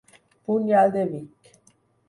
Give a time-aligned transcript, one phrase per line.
[0.43, 1.55] Punyal de Vic!